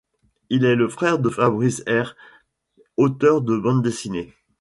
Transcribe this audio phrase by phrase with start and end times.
[0.49, 2.15] Il est le frère de Fabrice Erre,
[2.97, 4.33] auteur de bande dessinée.